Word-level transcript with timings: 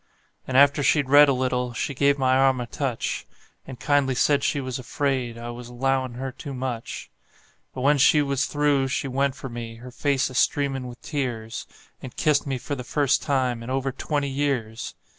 And 0.47 0.57
after 0.57 0.81
she'd 0.81 1.09
read 1.11 1.29
a 1.29 1.31
little 1.31 1.73
she 1.73 1.93
give 1.93 2.17
my 2.17 2.35
arm 2.35 2.59
a 2.59 2.65
touch, 2.65 3.27
And 3.67 3.79
kindly 3.79 4.15
said 4.15 4.43
she 4.43 4.59
was 4.59 4.79
afraid 4.79 5.37
I 5.37 5.51
was 5.51 5.69
'lowin' 5.69 6.15
her 6.15 6.31
too 6.31 6.55
much; 6.55 7.11
But 7.75 7.81
when 7.81 7.99
she 7.99 8.19
was 8.23 8.45
through 8.47 8.87
she 8.87 9.07
went 9.07 9.35
for 9.35 9.47
me, 9.47 9.75
her 9.75 9.91
face 9.91 10.31
a 10.31 10.33
streamin' 10.33 10.87
with 10.87 10.99
tears, 11.03 11.67
And 12.01 12.17
kissed 12.17 12.47
me 12.47 12.57
for 12.57 12.73
the 12.73 12.83
first 12.83 13.21
time 13.21 13.61
in 13.61 13.69
over 13.69 13.91
twenty 13.91 14.29
years! 14.29 14.95